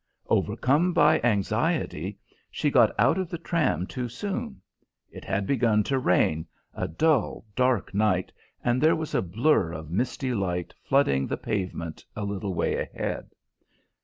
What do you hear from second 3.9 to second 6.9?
soon. It had begun to rain, a